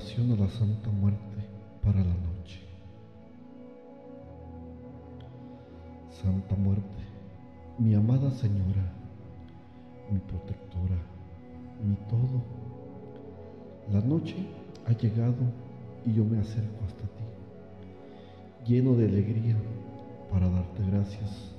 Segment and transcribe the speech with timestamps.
[0.00, 1.36] A la Santa Muerte
[1.84, 2.58] para la noche.
[6.10, 7.02] Santa Muerte,
[7.78, 8.94] mi amada Señora,
[10.10, 10.96] mi protectora,
[11.86, 12.42] mi todo.
[13.92, 14.36] La noche
[14.86, 15.36] ha llegado
[16.06, 19.56] y yo me acerco hasta ti, lleno de alegría
[20.32, 21.52] para darte gracias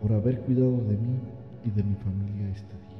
[0.00, 1.18] por haber cuidado de mí
[1.62, 2.95] y de mi familia este día,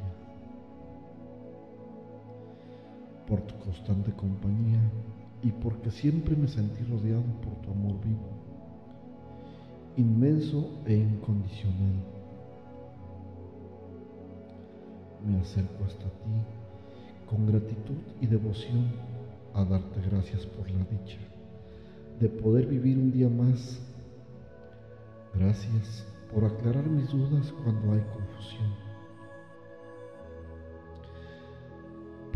[3.27, 4.81] por tu constante compañía
[5.43, 8.29] y porque siempre me sentí rodeado por tu amor vivo,
[9.97, 12.17] inmenso e incondicional
[15.27, 18.93] me acerco hasta ti con gratitud y devoción
[19.55, 21.19] a darte gracias por la dicha
[22.21, 23.81] de poder vivir un día más.
[25.35, 28.75] Gracias por aclarar mis dudas cuando hay confusión,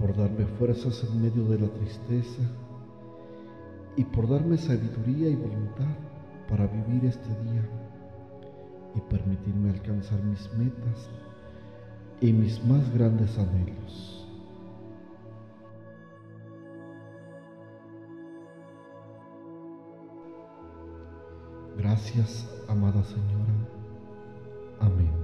[0.00, 2.42] por darme fuerzas en medio de la tristeza
[3.96, 5.95] y por darme sabiduría y voluntad
[6.48, 7.68] para vivir este día
[8.95, 11.10] y permitirme alcanzar mis metas
[12.20, 14.26] y mis más grandes anhelos.
[21.76, 23.54] Gracias, amada Señora.
[24.80, 25.20] Amén.